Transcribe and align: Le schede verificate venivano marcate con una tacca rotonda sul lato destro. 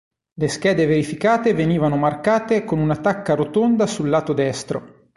Le 0.33 0.47
schede 0.47 0.87
verificate 0.87 1.53
venivano 1.53 1.95
marcate 1.95 2.63
con 2.63 2.79
una 2.79 2.95
tacca 2.95 3.35
rotonda 3.35 3.85
sul 3.85 4.09
lato 4.09 4.33
destro. 4.33 5.03